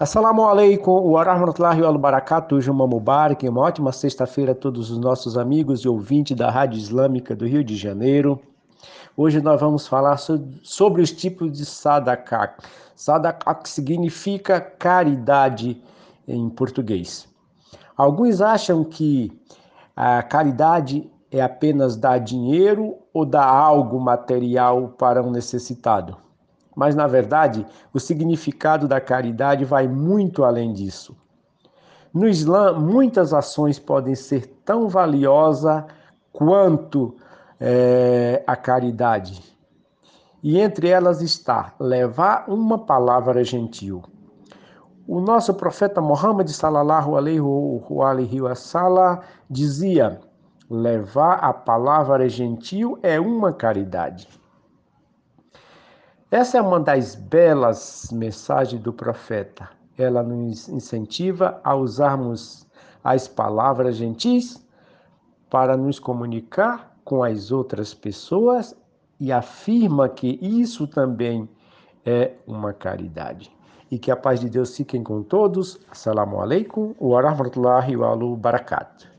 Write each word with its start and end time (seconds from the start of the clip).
Assalamu 0.00 0.42
alaikum 0.48 1.10
wa 1.10 1.24
rahmatullahi 1.24 1.82
wa 1.82 1.98
barakatuh, 1.98 2.60
Juma 2.60 2.86
Mubarak, 2.86 3.42
uma 3.48 3.62
ótima 3.62 3.90
sexta-feira 3.90 4.52
a 4.52 4.54
todos 4.54 4.92
os 4.92 4.98
nossos 4.98 5.36
amigos 5.36 5.80
e 5.80 5.88
ouvintes 5.88 6.36
da 6.36 6.48
Rádio 6.48 6.78
Islâmica 6.78 7.34
do 7.34 7.44
Rio 7.44 7.64
de 7.64 7.76
Janeiro. 7.76 8.40
Hoje 9.16 9.40
nós 9.40 9.60
vamos 9.60 9.88
falar 9.88 10.16
sobre 10.62 11.02
os 11.02 11.10
tipos 11.10 11.50
de 11.50 11.66
sadaqah. 11.66 12.54
Sadaqah 12.94 13.58
significa 13.64 14.60
caridade 14.60 15.82
em 16.28 16.48
português. 16.48 17.26
Alguns 17.96 18.40
acham 18.40 18.84
que 18.84 19.36
a 19.96 20.22
caridade 20.22 21.10
é 21.28 21.40
apenas 21.40 21.96
dar 21.96 22.18
dinheiro 22.18 22.94
ou 23.12 23.24
dar 23.24 23.46
algo 23.46 23.98
material 23.98 24.94
para 24.96 25.20
um 25.20 25.32
necessitado. 25.32 26.27
Mas, 26.78 26.94
na 26.94 27.08
verdade, 27.08 27.66
o 27.92 27.98
significado 27.98 28.86
da 28.86 29.00
caridade 29.00 29.64
vai 29.64 29.88
muito 29.88 30.44
além 30.44 30.72
disso. 30.72 31.16
No 32.14 32.28
Islã, 32.28 32.72
muitas 32.72 33.34
ações 33.34 33.80
podem 33.80 34.14
ser 34.14 34.46
tão 34.64 34.88
valiosas 34.88 35.82
quanto 36.32 37.16
é, 37.58 38.44
a 38.46 38.54
caridade. 38.54 39.42
E 40.40 40.60
entre 40.60 40.86
elas 40.86 41.20
está 41.20 41.74
levar 41.80 42.44
uma 42.46 42.78
palavra 42.78 43.42
gentil. 43.42 44.00
O 45.04 45.18
nosso 45.18 45.52
profeta 45.54 46.00
Muhammad 46.00 46.46
sallallahu 46.46 47.16
alaihi 47.16 48.40
wa 48.40 48.54
sallam 48.54 49.18
dizia: 49.50 50.20
levar 50.70 51.40
a 51.40 51.52
palavra 51.52 52.28
gentil 52.28 53.00
é 53.02 53.18
uma 53.18 53.52
caridade. 53.52 54.37
Essa 56.30 56.58
é 56.58 56.60
uma 56.60 56.78
das 56.78 57.14
belas 57.14 58.10
mensagens 58.12 58.82
do 58.82 58.92
profeta. 58.92 59.70
Ela 59.96 60.22
nos 60.22 60.68
incentiva 60.68 61.58
a 61.64 61.74
usarmos 61.74 62.66
as 63.02 63.26
palavras 63.26 63.96
gentis 63.96 64.62
para 65.48 65.74
nos 65.74 65.98
comunicar 65.98 66.94
com 67.02 67.24
as 67.24 67.50
outras 67.50 67.94
pessoas 67.94 68.76
e 69.18 69.32
afirma 69.32 70.06
que 70.06 70.38
isso 70.42 70.86
também 70.86 71.48
é 72.04 72.32
uma 72.46 72.74
caridade. 72.74 73.50
E 73.90 73.98
que 73.98 74.10
a 74.10 74.16
paz 74.16 74.38
de 74.38 74.50
Deus 74.50 74.76
fiquem 74.76 75.02
com 75.02 75.22
todos. 75.22 75.80
Assalamu 75.90 76.42
alaikum 76.42 76.94
wa 77.00 77.22
rahmatullahi 77.22 77.96
wa 77.96 78.14
barakatuh. 78.36 79.17